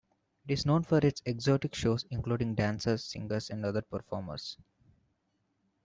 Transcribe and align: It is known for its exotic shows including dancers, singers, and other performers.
It 0.47 0.51
is 0.53 0.65
known 0.65 0.81
for 0.81 0.97
its 0.97 1.21
exotic 1.27 1.75
shows 1.75 2.07
including 2.09 2.55
dancers, 2.55 3.03
singers, 3.03 3.51
and 3.51 3.63
other 3.63 3.83
performers. 3.83 4.57